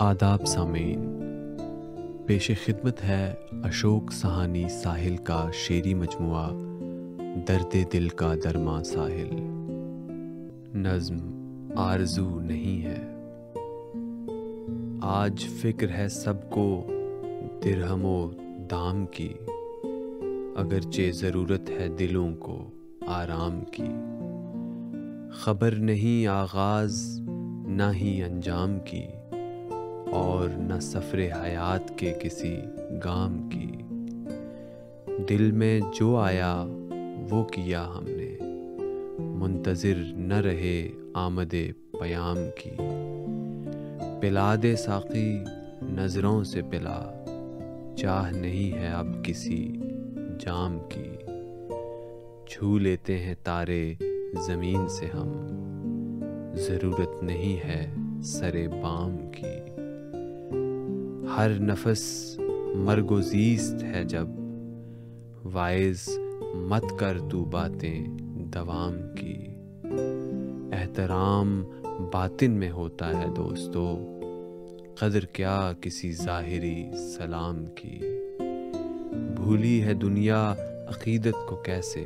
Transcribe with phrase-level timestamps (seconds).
[0.00, 1.22] آداب سامعین،
[2.26, 6.50] پیش خدمت ہے اشوک سہانی ساحل کا شعری مجموعہ،
[7.48, 9.34] درد دل کا درما ساحل۔
[10.74, 11.18] نظم
[11.76, 13.06] آرزو نہیں ہے۔
[15.02, 16.86] آج فکر ہے سب کو
[17.64, 18.30] درہم و
[18.70, 19.32] دام کی،
[20.56, 22.70] اگرچہ ضرورت ہے دلوں کو
[23.06, 23.88] آرام کی۔
[25.32, 27.20] خبر نہیں آغاز،
[27.66, 29.02] نہ ہی انجام کی۔
[30.10, 32.56] اور نہ سفر حیات کے کسی
[33.04, 33.72] گام کی۔
[35.28, 36.64] دل میں جو آیا
[37.30, 38.38] وہ کیا ہم نے۔
[39.18, 41.54] منتظر نہ رہے آمد
[42.00, 42.70] پیام کی۔
[44.20, 45.38] پلا دے ساقی
[45.82, 47.24] نظروں سے پلا۔
[47.96, 49.72] چاہ نہیں ہے اب کسی
[50.40, 51.10] جام کی۔
[52.48, 53.94] چھو لیتے ہیں تارے
[54.46, 55.46] زمین سے ہم۔
[56.54, 59.77] ضرورت نہیں ہے سر بام کی۔
[61.38, 62.34] ہر نفس
[62.74, 64.28] مرگ و زیست ہے جب۔
[65.52, 66.08] وائز
[66.54, 68.06] مت کر تو باتیں
[68.52, 69.46] دوام کی۔
[70.72, 71.64] احترام
[72.12, 74.18] باطن میں ہوتا ہے دوستو۔
[74.98, 76.84] قدر کیا کسی ظاہری
[77.16, 78.00] سلام کی۔
[79.36, 80.54] بھولی ہے دنیا
[80.88, 82.04] عقیدت کو کیسے؟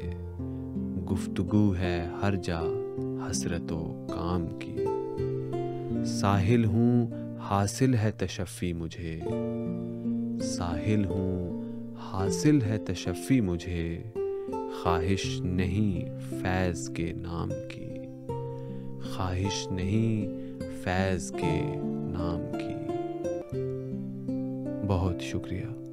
[1.12, 2.60] گفتگو ہے ہر جا
[3.30, 4.84] حسرت و کام کی۔
[6.06, 7.21] ساحل ہوں
[7.52, 9.20] حاصل ہے تشفی مجھے۔
[10.40, 11.62] ساحل ہوں،
[11.98, 14.02] حاصل ہے تشفی مجھے۔
[14.82, 17.88] خواہش نہیں فیض کے نام کی۔
[19.10, 20.28] خواہش نہیں
[20.84, 22.92] فیض کے نام کی۔
[24.88, 25.91] بہت شکریہ۔